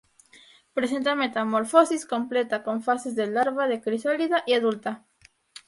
[0.73, 5.05] Presenta metamorfosis completa, con fases de larva, de crisálida y adulta.